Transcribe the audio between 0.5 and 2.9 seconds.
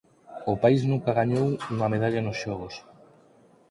O país nunca gañou unha medalla nos Xogos.